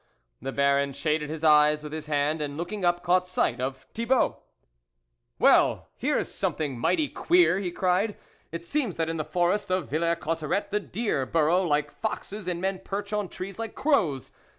[0.41, 4.37] The Baron shaded his eyes with his hand, and, looking up, caught sight of Thibault."
[5.37, 8.17] Well, here's something mighty queer!" he cried,"
[8.51, 12.59] It seems that in the forest of Villers Cotterets the deer burrow like foxes, and
[12.59, 14.31] men perch on trees like crows.